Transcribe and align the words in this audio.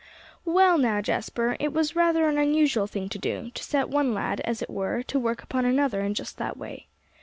"Well, 0.45 0.79
now, 0.79 0.99
Jasper, 0.99 1.55
it 1.59 1.73
was 1.73 1.95
rather 1.95 2.27
an 2.27 2.39
unusual 2.39 2.87
thing 2.87 3.07
to 3.09 3.19
do, 3.19 3.51
to 3.53 3.63
set 3.63 3.87
one 3.87 4.15
lad, 4.15 4.39
as 4.41 4.63
it 4.63 4.69
were, 4.71 5.03
to 5.03 5.19
work 5.19 5.43
upon 5.43 5.63
another 5.63 6.01
in 6.01 6.15
just 6.15 6.39
that 6.39 6.57
way. 6.57 6.87